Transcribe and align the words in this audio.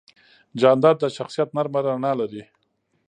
جانداد 0.59 0.95
د 0.99 1.05
شخصیت 1.17 1.49
نرمه 1.55 1.79
رڼا 1.85 2.11
لري. 2.19 2.43